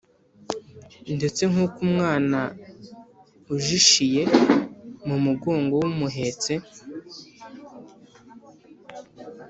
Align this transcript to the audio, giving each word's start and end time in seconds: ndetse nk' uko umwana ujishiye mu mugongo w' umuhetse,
ndetse 1.15 1.41
nk' 1.51 1.59
uko 1.65 1.77
umwana 1.87 2.39
ujishiye 3.53 4.21
mu 5.07 5.17
mugongo 5.25 5.73
w' 5.81 5.87
umuhetse, 5.91 6.53